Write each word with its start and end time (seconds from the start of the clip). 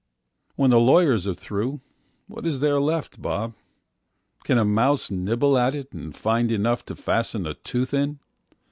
When 0.55 0.71
the 0.71 0.79
lawyers 0.79 1.27
are 1.27 1.35
throughWhat 1.35 2.43
is 2.43 2.59
there 2.59 2.79
left, 2.81 3.21
Bob? 3.21 3.53
Can 4.43 4.57
a 4.57 4.65
mouse 4.65 5.11
nibble 5.11 5.59
at 5.59 5.73
itAnd 5.73 6.15
find 6.15 6.51
enough 6.51 6.83
to 6.85 6.95
fasten 6.95 7.45
a 7.45 7.53
tooth 7.53 7.93
in? 7.93 8.17